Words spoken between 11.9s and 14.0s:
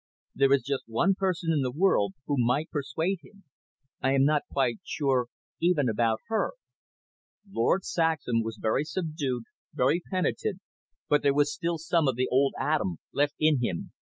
of the old Adam left in him.